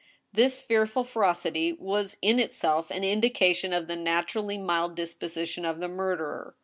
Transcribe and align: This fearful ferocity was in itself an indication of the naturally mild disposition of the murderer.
This 0.33 0.59
fearful 0.59 1.03
ferocity 1.03 1.73
was 1.73 2.17
in 2.23 2.39
itself 2.39 2.89
an 2.89 3.03
indication 3.03 3.71
of 3.71 3.85
the 3.85 3.95
naturally 3.95 4.57
mild 4.57 4.95
disposition 4.95 5.63
of 5.63 5.79
the 5.79 5.87
murderer. 5.87 6.55